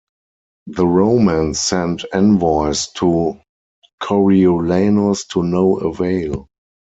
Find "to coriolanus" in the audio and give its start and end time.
2.95-5.27